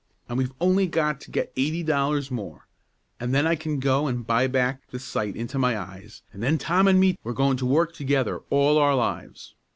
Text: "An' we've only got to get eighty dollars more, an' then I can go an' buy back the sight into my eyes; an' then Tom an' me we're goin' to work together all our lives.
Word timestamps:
"An' 0.27 0.37
we've 0.37 0.51
only 0.59 0.87
got 0.87 1.21
to 1.21 1.29
get 1.29 1.53
eighty 1.55 1.83
dollars 1.83 2.31
more, 2.31 2.67
an' 3.19 3.33
then 3.33 3.45
I 3.45 3.53
can 3.53 3.77
go 3.79 4.07
an' 4.07 4.23
buy 4.23 4.47
back 4.47 4.87
the 4.87 4.97
sight 4.97 5.35
into 5.35 5.59
my 5.59 5.77
eyes; 5.77 6.23
an' 6.33 6.39
then 6.39 6.57
Tom 6.57 6.87
an' 6.87 6.99
me 6.99 7.19
we're 7.23 7.33
goin' 7.33 7.55
to 7.57 7.67
work 7.67 7.93
together 7.93 8.39
all 8.49 8.79
our 8.79 8.95
lives. 8.95 9.53